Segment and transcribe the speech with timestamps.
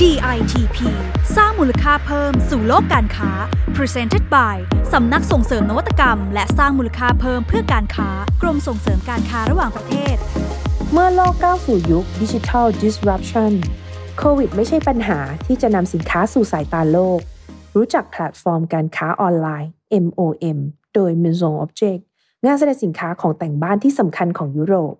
[0.00, 0.78] DITP
[1.36, 3.30] สร้างมูลค่าเพิ่มสู่โลกการค้า
[3.76, 4.56] Presented by
[4.92, 8.08] สำนักส่งเสริมนวัตกรรม และสร้างมูลค่าเพิ่มเพื่อการค้า
[8.42, 10.16] กรมส่งเสริมการค้าระหว่างประเทศ
[10.92, 13.52] เมื่อโลกก้าวสู่ยุค Digital Disruption
[14.18, 17.20] โควิดไม่ใช่ปัญหาที่จะนำสินค้าสู่สายตาโลก
[17.76, 19.70] รู้จักแพลตฟอร์มการค้าออนไลน์
[20.04, 20.58] MOM
[20.94, 22.00] โดย Maison Object
[22.44, 24.94] งานแสดงสินค้าของแต่งบ้านที่สำคัญของยุโรป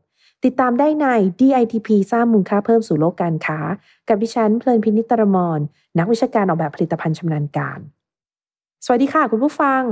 [0.45, 1.07] ติดตามได้ใน
[1.41, 3.59] DITP สร้างมูลค่าเพิ่มสู่โลกการค้า
[4.09, 5.61] กับดิฉันเพลินพินิตรมร
[5.99, 7.79] นักวิชาการออกแบบผลิตภัณฑ์ชำนาญการ
[8.85, 9.83] สวัสดีค่ะคุณผู้ฟัง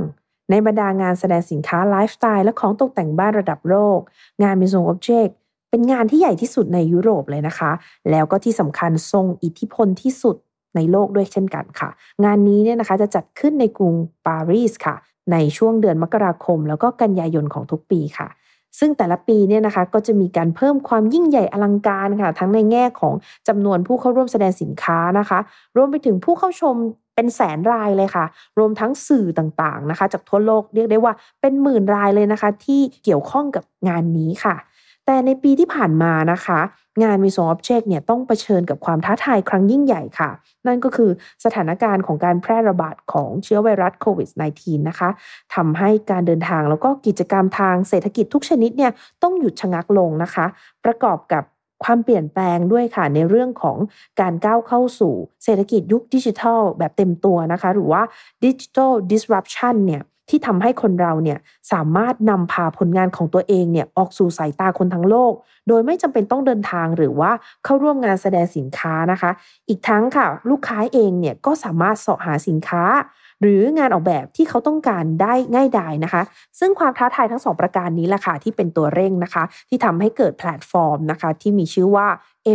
[0.50, 3.98] ในบรรดางานแสดงสินค้าไลฟ์สไตล์และของตกแต่งบ้านระดับโลก
[4.42, 5.32] งาน Maison Object
[5.70, 7.72] เป็นงานที่ใหญ่ที่สุดในยุโรปเลยนะคะ
[8.10, 10.36] แล้วก็ที่สำคัญทรงอิทธิพลที่สุด
[10.76, 11.88] ในโลกด้วยเช่นกันค่ะ
[12.24, 13.94] งานนี้เนี่ยนะคะจะจัดขึ้นในกรุง
[14.26, 14.96] ปารีสค่ะ
[15.32, 18.28] ในช่วงเดือนมกราคม แล้วก็กันยายนของทุกปีค่ะ
[18.78, 23.14] ซึ่งแต่ละปีเนี่ยนะคะก็จะมีการเพิ่มความยิ่งใหญ่อลังการค่ะ ทั้งในแง่ของ
[23.48, 25.38] จำนวนผู้เข้าร่วมแสดงสินค้านะคะ
[25.76, 26.76] รวมไปถึงผู้เข้าชม
[27.14, 28.24] เป็นแสนรายเลยค่ะ
[28.58, 34.54] รวมทั้งสื่อต่างๆนะคะ จากทั่วโลกเรียกได้ว่าเป็นหมื่นรายเลยนะคะ ที่เกี่ยวข้องกับงานนี้ค่ะ
[35.12, 36.60] แต่ในปีที่ผ่านมานะคะ
[37.02, 40.30] งาน Maison Object เนี่ยต้องเผชิญกับความท้าทายครั้งยิ่งใหญ่ค่ะ
[40.66, 41.10] นั่นก็คือ
[41.44, 45.08] สถานการณ์ของการแพร่ระบาดของเชื้อไวรัสโควิด -19 นะคะ
[45.54, 50.46] ทำให้การเดินทางแล้วก็กิจกรรมทางเศรษฐกิจทุกชนิดเนี่ยต้องหยุดชะงักลงนะคะ
[50.84, 51.44] ประกอบกับ
[51.84, 53.78] ความเปลี่ยนแปลงด้วยค่ะในเรื่องของ
[54.20, 55.14] การก้าวเข้าสู่
[55.44, 58.02] เศรษฐกิจยุคดิจิทัลแบบเต็มตัวนะคะ หรือว่า
[58.44, 61.38] Digital Disruption เนี่ย ที่ทำให้คนเราเนี่ย
[61.72, 65.32] สามารถนำพาผลงานของตัวเองเนี่ยออกสู่สายตาคนทั้งโลก
[65.68, 67.30] โดยไม่จำเป็นต้องเดินทางหรือว่า
[67.64, 69.30] เข้าร่วมงานแสดงสินค้านะคะ
[69.68, 72.82] อีกทั้งค่ะ ลูกค้าเองเนี่ยก็สามารถเสาะหาสินค้า
[73.42, 76.22] หรืองานออกแบบที่เขาต้องการได้ง่ายดายนะคะ
[76.58, 82.06] ซึ่งความท้าทายทั้งสองประการนี้แหละค่ะที่เป็นตัวเร่งนะคะ ที่ทำให้เกิดแพลตฟอร์มนะคะ ที่มีชื่อว่า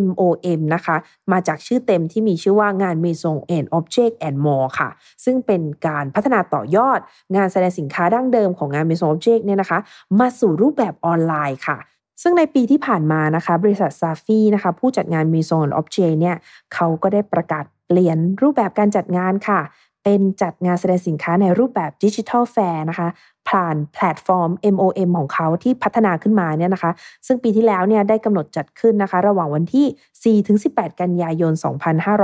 [0.05, 0.95] MOM นะคะ
[1.31, 4.89] มาจากชื่อเต็มที่มีชื่อว่างาน Maison and Object and More ค่ะ
[5.23, 6.99] ซึ่งเป็นการพัฒนาต่อยอด
[7.35, 9.79] งานแสดงสินค้าดั้งเดิมของงาน Maison Object เนี่ยนะคะ
[10.19, 11.77] มาสู่รูปแบบออนไลน์ค่ะ
[12.21, 16.35] ซึ่งในปีที่ผ่านมานะคะ บริษัท SAFI นะคะ ผู้จัดงาน Maison Object เนี่ย
[16.73, 19.61] เขาก็ได้ประกาศเปลี่ยนรูปแบบการจัดงานค่ะ
[20.07, 23.09] เป็นจัดงานแสดงสินค้าในรูปแบบ digital fair นะคะ
[23.49, 26.91] ผ่านแพลตฟอร์ม MOM ของเขาที่พัฒนาขึ้นมาเนี่ยนะคะ
[27.27, 30.39] ซึ่งปีที่แล้วเนี่ยได้กำหนดจัดขึ้นนะคะ ระหว่างวันที่
[30.73, 31.53] 4-18 กันยายน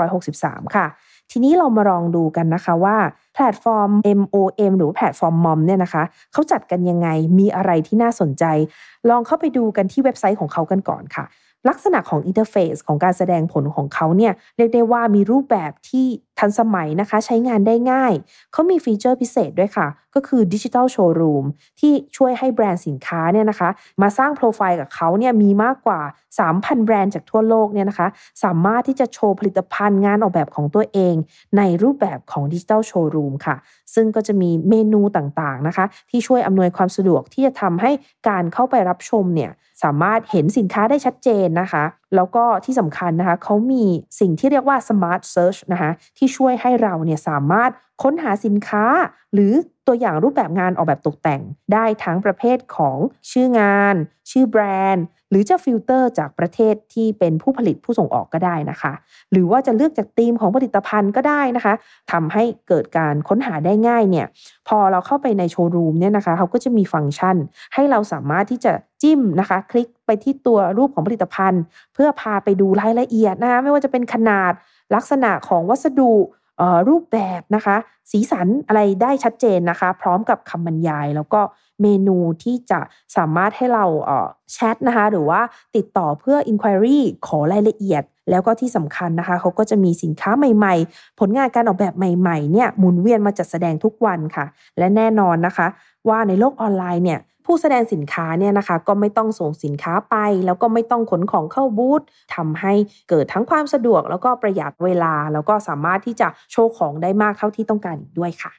[0.01, 0.87] 2563 ค่ะ
[1.31, 2.97] ทีนี้เรามาลองดูกันนะคะว่า
[3.33, 6.03] แพลตฟอร์ม MOM หรือแพลตฟอร์ม MOM เนี่ยนะคะ
[6.33, 7.07] เขาจัดกันยังไง
[7.39, 8.43] มีอะไรที่น่าสนใจ
[9.09, 11.25] ลองเข้าไปดูกันที่เว็บไซต์ของเขากันก่อนค่ะ
[11.69, 16.05] ลักษณะของ interface ของการแสดงผลของเขาเนี่ยเรียกได้ว่ามีรูปแบบที่
[16.41, 18.13] ทันสมัยนะคะ ใช้งานได้ง่าย
[18.52, 21.45] เขามี feature พิเศษด้วยค่ะ ก็คือ digital showroom
[21.79, 23.69] ที่ช่วยให้แบรนด์สินค้าเนี่ยนะคะ
[24.02, 26.02] มาสร้างโปรไฟล์กับเขาเนี่ยมีมากกว่า
[26.40, 28.07] 3,000 แบรนด์จากทั่วโลกเนี่ยนะคะ
[28.44, 31.16] สามารถที่จะโชว์ผลิตภัณฑ์งานออกแบบของตัวเอง
[31.57, 33.56] ในรูปแบบของ digital showroom ค่ะ
[33.94, 37.91] ซึ่งก็จะมีเมนูต่างๆนะคะ ที่ช่วยอำนวยความสะดวกที่จะทำให้
[38.29, 39.52] การเข้าไปรับชมเนี่ย
[39.84, 41.84] สามารถเห็นสินค้าได้ชัดเจนนะคะ
[42.16, 43.85] แล้วก็ที่สำคัญนะคะเขามี
[44.19, 47.72] สิ่งที่เรียกว่า Smart Search นะคะที่ช่วยให้เราเนี่ยสามารถ
[48.03, 48.85] ค้นหาสินค้า
[49.34, 49.53] หรือ
[49.88, 51.41] ตัวอย่างรูปแบบงานออกแบบตกแต่ง
[51.73, 52.97] ได้ทั้งประเภทของ
[53.31, 53.95] ชื่องาน
[54.31, 54.63] ชื่อแบร
[54.94, 58.94] นด์ หรือจะฟิลเตอร์จากประเทศที่เป็นผู้ผลิตผู้ส่งออกก็ได้นะคะ
[59.31, 61.73] หรือว่าจะเลือกจากธีมของผลิตภัณฑ์ก็ได้นะคะ
[62.11, 64.28] ทำให้เกิดการค้นหาได้ง่ายเนี่ย
[64.67, 67.35] พอเราเข้าไปในโชว์รูมเนี่ยนะคะเขาก็จะมีฟังก์ชัน
[67.73, 71.61] ให้เราสามารถที่จะจิ้มนะคะ คลิกไปที่ตัวรูปของผลิตภัณฑ์
[71.94, 74.53] เพื่อพาไปดูรายละเอียดนะคะไม่ว่าจะเป็นขนาด
[74.95, 76.13] ลักษณะของวัสดุ
[76.89, 77.75] รูปแบบนะคะ
[78.12, 81.41] สีสันอะไรได้ชัดเจนนะคะ พร้อมกับคำบรรยาย แล้วก็
[81.81, 82.79] เมนูที่จะ
[83.16, 83.85] สามารถให้เรา
[84.53, 85.41] แชทนะคะ หรือว่า
[85.75, 94.45] ติดต่อเพื่อ Inquiry ขอรายละเอียด แล้วก็ที่สำคัญนะคะเขาก็จะมีสินค้าใหม่ๆ ผลงานการออกแบบใหม่ๆเนี่ยหมุนเวียนมาจัดแสดงทุกวันค่ะ
[94.78, 95.67] และแน่นอนนะคะ
[96.09, 100.16] ว่าในโลกออนไลน์เนี่ย ผู้แสดงสินค้าเนี่ยนะคะ ก็ไม่ต้องส่งสินค้าไป
[100.46, 102.02] แล้วก็ไม่ต้องขนของเข้าบูธ
[102.35, 102.74] ทำให้
[103.09, 108.52] เกิดทั้งความสะดวก แล้วก็ประหยัดเวลา แล้วก็สามารถที่จะโชว์ของได้มากเท่าที่ต้องการอีกด้วยค่ะ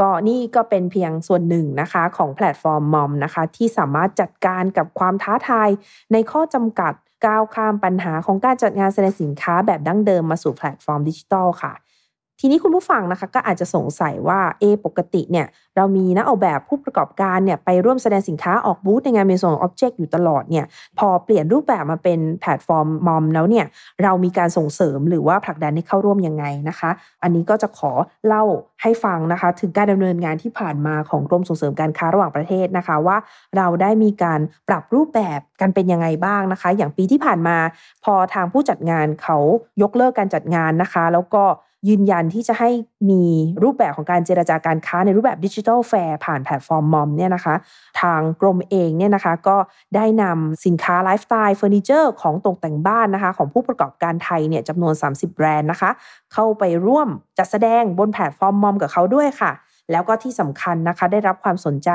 [0.00, 5.68] ก็นี่ก็เป็นเพียงส่วนหนึ่งนะคะของแพลตฟอร์ม MOM นะคะที่สามารถจัดการกับความท้าทาย
[6.12, 6.92] ในข้อจำกัด
[7.26, 11.72] ก้าวข้ามปัญหาของการจัดงานแสดงสินค้าแบบดั้งเดิมมาสู่แพลตฟอร์มดิจิทัลค่ะ
[12.40, 15.46] ทีนี้คุณผู้ฟังนะคะก็อาจจะสงสัยว่าเอปกติเนี่ย
[15.76, 20.64] เรามีนักออกแบบผู้ประกอบการเนี่ยไปร่วมแสดงสินค้าออกบูธในงาน Maison Object อยู่ตลอดเนี่ย
[20.98, 23.66] พอเปลี่ยนรูปแบบมาเป็นแพลตฟอร์ม MOM แล้วเนี่ย
[24.02, 26.90] เรามีการส่งเสริมหรือว่าผลักดันให้เข้าร่วมยังไงนะคะ
[27.22, 27.92] อันนี้ก็จะขอ
[28.26, 28.44] เล่า
[28.82, 33.16] ให้ฟังนะคะ ถึงการดำเนินงานที่ผ่านมาของกรมส่งเสริมการค้าระหว่างประเทศนะคะว่า
[33.56, 37.56] เราได้มีการปรับรูปแบบกันเป็นยังไงบ้างนะคะ อย่างปีที่ผ่านมา
[38.04, 39.38] พอทางผู้จัดงานเขา
[39.82, 41.44] ยกเลิกการจัดงานนะคะ แล้วก็
[41.88, 42.70] ยืนยันที่จะให้
[43.10, 43.22] มี
[43.62, 47.54] รูปแบบของการเจรจาการค้าในรูปแบบ digital fair ผ่านแพลตฟอร์ม MOM เนี่ยนะคะ
[48.00, 49.56] ทางกรมเองเนี่ยนะคะก็
[49.94, 55.90] ได้นำสินค้าไลฟ์สไตล์เฟอร์นิเจอร์ของตกแต่งบ้านนะคะ ของผู้ประกอบการไทยเนี่ยจำนวน 30 แบรนด์นะคะ
[56.32, 59.52] เข้าไปร่วมจัดแสดงบนแพลตฟอร์ม MOM กับเขาด้วยค่ะ
[59.92, 61.90] แล้วก็ที่สำคัญนะคะได้รับความสนใจ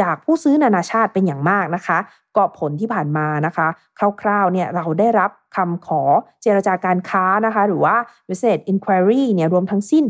[0.00, 1.98] จากผู้ซื้อนานาชาติเป็นอย่างมากนะคะ
[2.38, 3.68] ก็ผลที่ผ่านมานะคะ
[4.22, 6.02] คร่าวๆเนี่ยเราได้รับคำขอ
[6.42, 7.96] เจรจาการค้านะคะ หรือว่า
[8.28, 10.04] business inquiry เนี่ยรวมทั้งสิ้น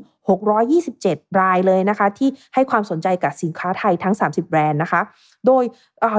[0.87, 5.01] 627 รายเลยนะคะ ที่ให้ความสนใจกับสินค้าไทยทั้ง 30 แบรนด์นะคะ
[5.47, 5.65] โดย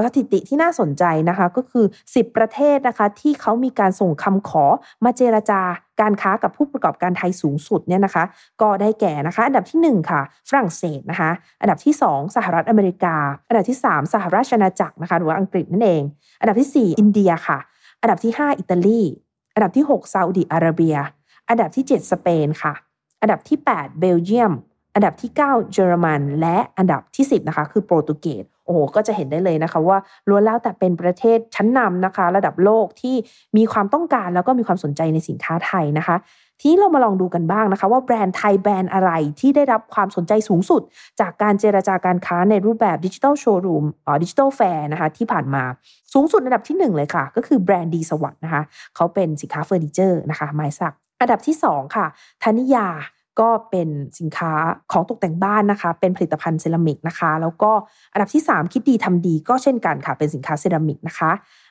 [0.06, 4.64] สถิติที่น่าสนใจนะคะ ก็คือ 10 ประเทศนะคะ ที่เขามีการส่งคำขอ
[5.04, 5.60] มาเจรจา
[6.00, 8.24] การค้ากับผู้ประกอบการไทยสูงสุดเนี่ยนะคะ
[8.62, 11.30] ก็ได้แก่นะคะ อันดับที่ 1 ค่ะ ฝรั่งเศสนะคะ
[11.60, 13.16] อันดับที่ 2 สหรัฐอเมริกา
[13.48, 15.99] อันดับที่ 3 สหราชอาณาจักรนะคะ หรือว่าอังกฤษนั่นเอง
[16.40, 17.58] อันดับที่ 4 อินเดียค่ะ
[18.00, 19.02] อันดับที่ 5 อิตาลี
[19.54, 20.96] อันดับที่ 6 ซาอุดิอาระเบีย
[21.48, 22.74] อันดับที่ 7 สเปนค่ะ
[23.20, 24.52] อันดับที่ 8 เบลเยียม
[24.94, 29.98] อันดับที่ 9 เยอรมัน และอันดับที่ 10 นะคะ คือโปรตุเกสโอ้โหก็จะเห็นได้เลยนะคะว่า
[30.28, 33.16] ล้วนแล้วแต่เป็นประเทศชั้นนำนะคะ ระดับโลกที่
[33.56, 36.16] มีความต้องการแล้วก็มีความสนใจในสินค้าไทยนะคะ
[36.60, 39.10] ทีนี้เรามาลองดูกันบ้างนะคะ ว่าแบรนด์ไทยแบรนด์อะไร
[39.40, 40.82] ที่ได้รับความสนใจสูงสุด
[41.20, 45.62] จากการเจรจาการค้าในรูปแบบ digital showroom อ๋อ digital fair นะคะที่ผ่านมา
[46.12, 48.62] สูงสุดอันดับที่ 1 เลยค่ะ ก็คือแบรนด์ดีสวัสดิ์นะคะ
[48.96, 52.06] เขาเป็นสินค้าเฟอร์นิเจอร์นะคะไม้สัก อันดับที่ 2 ค่ะ
[52.42, 52.88] ธนิยา
[53.40, 54.52] ก็เป็นสินค้า
[54.92, 57.70] ของตกแต่งบ้านนะคะ เป็นผลิตภัณฑ์เซรามิกนะคะ แล้วก็
[58.12, 61.30] อันดับที่ 3 คิดดีทำดีก็เช่นกันค่ะ เป็นสินค้าเซรามิกนะคะ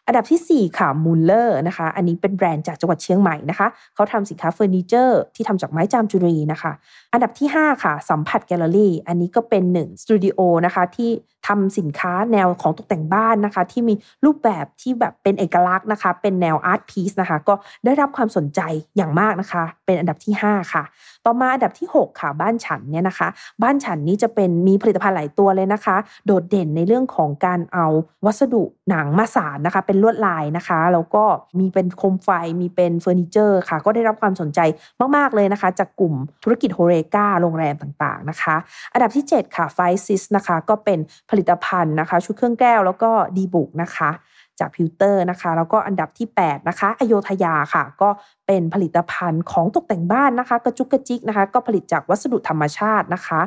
[0.10, 6.72] อันดับที่ 4 ค่ะ Moonler นะคะ อันนี้เป็นแบรนด์จากจังหวัดเชียงใหม่นะคะ เขาทำสินค้าเฟอร์นิเจอร์ที่ทำจากไม้จามจุรีนะคะ
[7.14, 11.10] อันดับที่ 5 ค่ะ สัมผัสแกลเลอรี่ อันนี้ก็เป็นหนึ่งสตูดิโอนะคะที่
[11.48, 13.94] ทำสินค้าแนวของตกแต่งบ้านนะคะ ที่มี
[14.26, 17.54] รูปแบบที่แบบเป็นเอกลักษณ์นะคะ เป็นแนว art piece นะคะ ก็
[17.86, 18.62] ได้รับความสนใจ
[18.98, 20.84] อย่างมากนะคะ เป็นอันดับที่ 5 ค่ะ
[21.26, 23.28] ต่อมาอันดับที่ 6 ค่ะบ้านฉันเนี่ยนะคะ
[23.64, 25.96] บ้านฉันนี้จะเป็นมีผลิตภัณฑ์หลายตัวเลยนะคะ
[26.26, 27.86] โดดเด่นในเรื่องของการเอา
[28.26, 31.24] วัสดุหนังมาสานนะคะเป็นลวดลายนะคะ แล้วก็
[31.60, 32.30] มีเป็นโคมไฟ
[32.62, 34.60] มีเป็นเฟอร์นิเจอร์ค่ะ ก็ได้รับความสนใจ
[35.16, 36.14] มาก ๆ เลยนะคะ จากกลุ่ม
[36.44, 38.56] ธุรกิจ HORECA โรงแรมต่างๆนะคะ
[38.94, 41.00] อันดับที่ 7 ค่ะไฟซิสนะคะ ก็เป็น
[41.30, 44.10] ผลิตภัณฑ์นะคะ ชุดเครื่องแก้วแล้วก็ดีบุกนะคะ
[44.60, 48.10] จาก pewter นะคะ แล้วก็อันดับที่ 8 นะคะอโยธยาค่ะ ก็
[48.48, 53.40] เป็นผลิตภัณฑ์ของตกแต่งบ้านนะคะ กระจุกกระจิกนะคะ ก็ผลิตจากวัสดุธรรมชาตินะคะ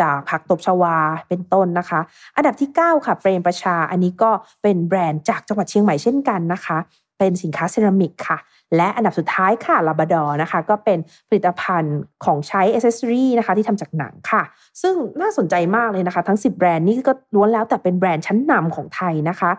[0.00, 0.96] จากผักตบชวา
[1.28, 2.00] เป็นต้นนะคะ
[2.36, 4.30] อันดับที่ 9 ค่ะเปรมประชา อันนี้ก็
[4.62, 6.78] เป็นแบรนด์จากจังหวัดเชียงใหม่เช่นกันนะคะ
[7.18, 8.38] เป็นสินค้าเซรามิกค่ะ
[8.76, 10.98] และอันดับสุดท้ายค่ะลาบาดอนะคะ ก็เป็น
[11.28, 14.42] ผลิตภัณฑ์ของใช้อ c เซสซอรีนะคะ ที่ทำจากหนังค่ะ
[14.82, 19.50] ซึ่งน่าสนใจมากเลยนะคะ ทั้ง 10 แบรนด์นี้ก็ล้วนแล้วแต่เป็นแบรนด์ชั้นนำของไทยนะคะ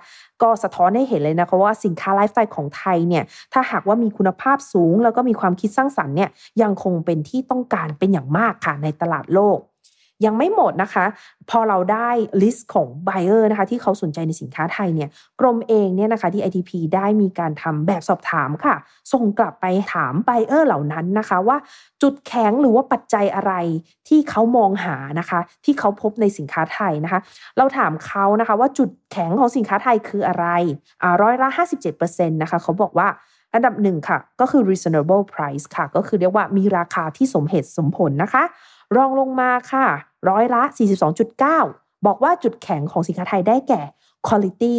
[0.42, 3.24] ก็สะท้อนให้เห็นเลยนะคะว่าสินค้าไลฟ์สไตล์ของไทยเนี่ย
[3.54, 6.30] ถ้าหากว่ามีคุณภาพสูง แล้วก็มีความคิดสร้างสรรค์เนี่ย
[6.62, 9.60] ยังคงเป็นที่ต้องการเป็นอย่างมากค่ะในตลาดโลก
[10.26, 11.06] ยังไม่หมดนะคะ
[11.50, 12.10] พอเราได้
[12.42, 15.10] ลิสต์ของ buyer นะคะที่เขาสนใจในสินค้าไทยเนี่ย
[15.40, 18.76] กรมเองเนี่ยนะคะที่ ITP ได้มีการทำแบบสอบถามค่ะ
[19.14, 21.58] ส่งกลับไปถาม buyer เหล่านั้นนะคะว่า
[22.02, 23.54] จุดแข็งหรือว่าปัจจัยอะไร
[24.08, 27.20] ที่เขามองหานะคะ ที่เขาพบในสินค้าไทยนะคะ
[27.58, 30.48] เราถามเขานะคะว่าจุดแข็งของสินค้าไทยคืออะไร
[31.02, 31.50] อ่าร้อยละ
[31.96, 33.10] 57%นะคะเขาบอกว่า
[33.54, 38.44] อันดับหนึ่งค่ะ ก็คือ reasonable price ค่ะ ก็คือเรียกว่ามีราคาที่สมเหตุสมผลนะคะ
[38.96, 39.86] รองลงมาค่ะ
[40.30, 40.62] ร้อยละ
[41.34, 43.82] 42.9 บอกว่าจุดแข็งของสินค้าไทยได้แก่
[44.28, 44.76] quality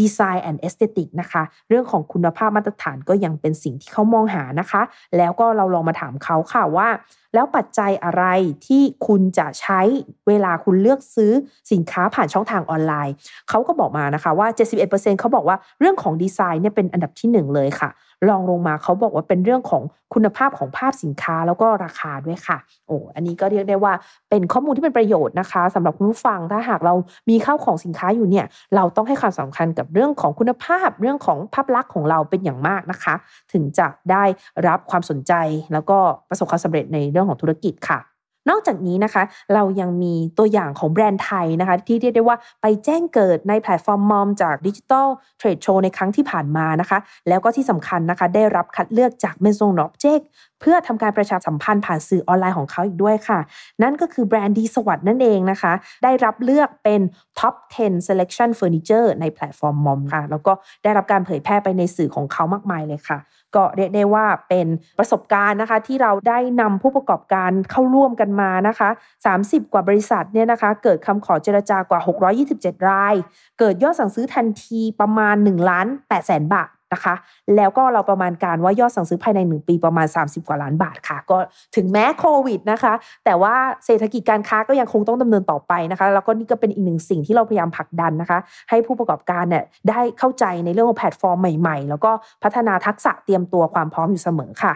[0.00, 4.82] design and aesthetic นะคะ เรื่องของคุณภาพมาตรฐานก็ยังเป็นสิ่งที่เขามองหานะคะ
[5.16, 6.88] แล้วก็เราลองมาถามเขาค่ะว่า
[7.34, 8.24] แล้วปัจจัยอะไร
[8.66, 9.80] ที่คุณจะใช้
[10.28, 11.32] เวลาคุณเลือกซื้อ
[11.72, 13.14] สินค้าผ่านช่องทางออนไลน์
[13.48, 14.48] เขาก็บอกมานะคะว่า
[14.84, 17.90] 71%เขาบอกว่าเรื่องของดีไซน์เนี่ยเป็นอันดับที่หนึ่งเลยค่ะ
[18.28, 19.82] รองลงมาเขาบอกว่าเป็นเรื่องของ
[20.14, 23.92] คุณภาพของภาพสินค้าแล้วก็ราคาด้วยค่ะ โอ้อันนี้ก็เรียกได้ว่า
[24.30, 26.94] เป็นข้อมูลที่เป็นประโยชน์นะคะสำหรับคุณผู้ฟังถ้าหากเรา
[27.30, 28.46] มีข้าวของสินค้าอยู่เนี่ย
[28.76, 33.14] เราต้องให้ความสำคัญกับเรื่องของคุณภาพเรื่องของภาพลักษณ์ของเราเป็นอย่างมากนะคะ
[33.52, 34.24] ถึงจะได้
[34.68, 35.32] รับความสนใจ
[35.72, 38.00] แล้วก็ประสบความสำเร็จในเรื่องของธุรกิจค่ะ
[38.48, 39.22] นอกจากนี้นะคะ
[39.54, 46.98] เรายังมีตัวอย่างของแบรนด์ไทยนะคะ ที่เรียกได้ว่าไปแจ้งเกิดในแพลตฟอร์ม MOM จาก Digital Trade Show ในครั้งที่ผ่านมานะคะ
[47.28, 50.24] แล้วก็ที่สำคัญนะคะ ได้รับคัดเลือกจาก Maison & Objet
[50.60, 53.38] เพื่อทำการประชาสัมพันธ์ผ่านสื่อออนไลน์ของเขาอีกด้วยค่ะ
[53.82, 55.72] นั่นก็คือแบรนด์ดีสวัสดิ์นั่นเองนะคะ
[56.04, 57.00] ได้รับเลือกเป็น
[57.40, 63.18] Top 10 Selection Furniture ในแพลตฟอร์ม MOM ค่ะแล้วก็ได้รับการเผยแพร่ไปในสื่อของเขามากมายเลยค่ะ
[63.56, 64.66] ก็เรียกได้ว่าเป็น
[64.98, 68.88] ประสบการณ์นะคะ ที่เราได้นำผู้ประกอบการเข้าร่วมกันมานะคะ
[69.30, 72.00] 30 กว่าบริษัทเนี่ยนะคะ เกิดคำขอเจรจากว่า
[72.44, 73.14] 627 ราย
[73.58, 77.14] เกิดยอดสั่งซื้อทันทีประมาณ1ล้าน8แสนบาท นะคะ
[77.56, 81.36] แล้วก็เราประมาณการว่ายอดสั่งซื้อภายใน 1 ปีประมาณ 30 กว่าล้านบาทค่ะ ก็
[81.76, 82.92] ถึงแม้โควิดนะคะ
[83.24, 83.54] แต่ว่า
[83.86, 88.38] เศรษฐกิจการค้าก็ยังคงต้องดำเนินต่อไปนะคะ แล้วก็นี่ก็เป็นอีกหนึ่งสิ่งที่เราพยายามผลักดันนะคะ
[88.70, 92.10] ให้ผู้ประกอบการเนี่ยได้เข้าใจในเรื่องของแพลตฟอร์มใหม่ ๆ แล้วก็
[92.42, 94.72] พัฒนาทักษะเตรียมตัวความพร้อมอยู่เสมอค่ะ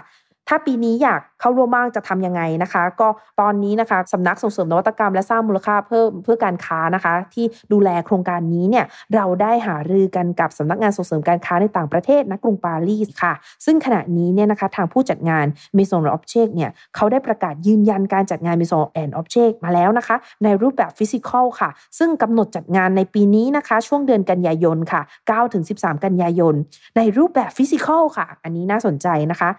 [0.48, 3.08] ถ้าปีนี้อยากเข้าร่วมบ้างจะทํำยังไงนะคะ ก็
[3.40, 8.84] ตอนนี้นะคะสำนักส่งเสริมนวัตกรรมและสร้างมูลค่าเพิ่มเพื่อการค้านะคะ ที่ดูแลโครงการนี้เนี่ย
[9.14, 13.32] เราได้หารือกันกับสำนักงานส่งเสริมการค้าในต่างประเทศนะกรุงปารีสค่ะ
[13.64, 15.46] ซึ่งขณะนี้เนี่ยนะคะทางผู้จัดงาน
[15.76, 20.16] m ม s o n Object เนี่ยเขาได้ประกาศยืนยันการจัดงาน m ม s o n and Object มาแล้วนะคะ
[20.44, 25.00] ในรูปแบบฟิสิกอลค่ะ ซึ่งกำหนดจัดงานในปีนี้นะคะ ช่วงเดือนกันยายนค่ะ
[25.52, 26.54] 9-13 กันยายน
[26.96, 29.50] ในรูปแบบฟิสิกอลค่ะ อันนี้น่าสนใจนะคะ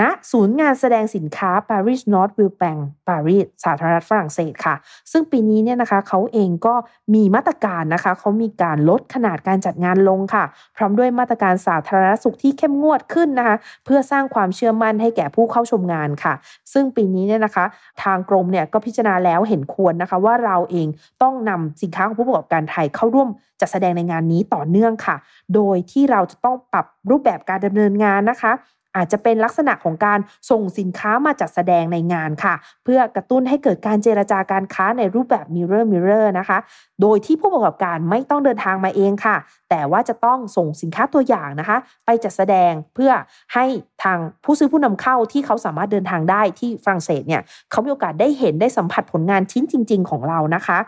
[0.00, 4.74] ณนะศูนย์งานแสดงสินค้า Paris North w i l b a n k ปารีสสาธารณรัฐฝรั่งเศสค่ะ
[5.12, 6.74] ซึ่งปีนี้เนี่ยนะคะเขาเองก็
[7.14, 10.44] มีมาตรการนะคะเขามีการลดขนาดการจัดงานลงค่ะ
[10.76, 16.34] พร้อมด้วยมาตรการสาธารณสุขที่เข้มงวดขึ้นนะคะ เพื่อสร้างความเชื่อมั่นให้แก่ผู้เข้าชมงานค่ะ
[16.72, 17.64] ซึ่งปีนี้เนี่ยนะคะ
[18.02, 20.88] ทางกรมเนี่ยก็พิจารณาแล้วเห็นควรนะคะ ว่าเราเอง
[21.22, 23.28] ต้องนำสินค้าของผู้ประกอบการไทยเข้าร่วม
[23.60, 25.16] จัดแสดงในงานนี้ต่อเนื่องค่ะ
[25.54, 28.52] โดยที่เราจะต้องปรับรูปแบบการดำเนินงานนะคะ
[28.96, 30.18] อาจจะเป็นลักษณะของการ
[30.50, 36.58] ส่งสินค้ามาจัดแสดงในงานค่ะ เพื่อกระตุ้นให้เกิดการเจรจาการค้าในรูปแบบ mirror mirror นะคะ
[37.02, 39.36] โดยที่ผู้ประกอบการไม่ต้องเดินทางมาเองค่ะ
[39.70, 43.12] แต่ว่าจะต้องส่งสินค้าตัวอย่างนะคะ ไปจัดแสดงเพื่อ
[43.54, 43.64] ให้
[44.02, 50.78] ทางผู้ซื้อผู้นำเข้าที่เขาสามารถเดินทางได้ที่ฝรั่งเศสเนี่ยเขามีโอกาสได้เห็นได้สัมผัสผลงานชิ้นจริง ๆ ของเรานะคะ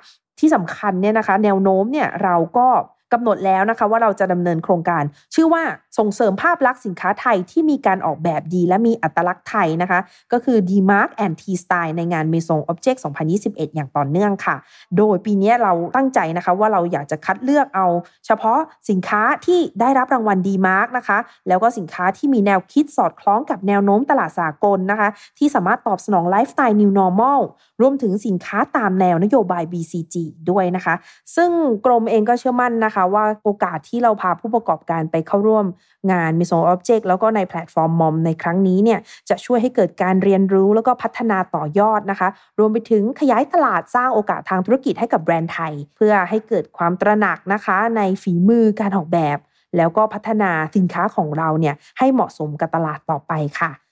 [0.40, 2.68] ที่สำคัญเนี่ยนะคะ แนวโน้มเนี่ยเราก็
[3.14, 5.04] กำหนดแล้วนะคะว่าเราจะดำเนินโครงการ
[5.34, 5.62] ชื่อว่า
[5.98, 10.00] ส่งเสริมภาพลักษณ์สินค้าไทยที่มีการออกแบบดี และมีอัตลักษณ์ไทยนะคะ
[10.32, 12.98] ก็คือ d m a r k and T Style ในงาน Maison Object
[13.36, 14.56] 2021 อย่างต่อเนื่องค่ะ
[14.96, 17.86] โดยปีนี้เราตั้งใจนะคะว่าเราอยากจะคัดเลือกเอา
[18.26, 18.58] เฉพาะ
[18.90, 21.18] สินค้าที่ได้รับรางวัล d m a r k นะคะ
[21.48, 27.40] แล้วก็สินค้าที่มีแนวคิดสอดคล้องกับแนวโน้มตลาดสากลนะคะ ที่สามารถตอบสนองไลฟ์สไตล์ New Normal
[27.80, 30.14] รวมถึงสินค้าตามแนวนโยบาย BCG
[30.50, 30.94] ด้วยนะคะ
[31.36, 31.50] ซึ่ง
[31.86, 35.64] กรมเองก็เชื่อมั่นนะคะว่าโอกาสที่เราพาผู้ประกอบการไปเข้าร่วม
[36.12, 49.38] งาน m i s o n Object แล้วก็ในแพลตฟอร์ม MOM ในครั้งนี้เนี่ยจะช่วยให้เกิดการเรียนรู้แล้วก็พัฒนาต่อยอดนะคะ รวมไปถึงขยายตลาดสร้างโอกาสทางธุรกิจให้กับแบรนด์ไทย เพื่อให้เกิดความตระหนักนะคะในฝีมือการออกแบบ
[49.76, 53.83] แล้วก็พัฒนาสินค้าของเราเนี่ยให้เหมาะสมกับตลาดต่อไปค่ะ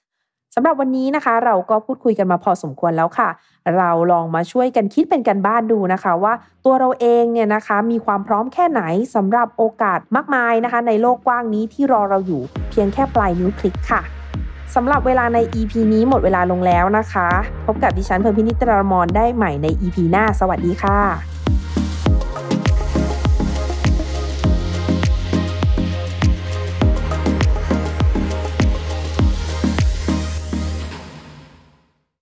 [0.55, 3.29] สำหรับวันนี้นะคะ เราก็พูดคุยกันมาพอสมควรแล้วค่ะ
[3.77, 8.83] เราลองมาช่วยกันคิดเป็นกันบ้านดูนะคะ ว่าตัวเราเองเนี่ยนะคะ มีความพร้อมแค่ไหน
[9.15, 14.01] สำหรับโอกาสมากมายนะคะ ในโลกกว้างนี้ที่รอเราอยู่เพียงแค่ปลายนิ้วคลิกค่ะ
[14.75, 17.29] สำหรับเวลาใน EP นี้หมดเวลาลงแล้วนะคะ
[17.67, 20.99] พบกับดิฉันเพิ่มพินิตรมอนได้ใหม่ใน EP หน้า สวัสดีค่ะ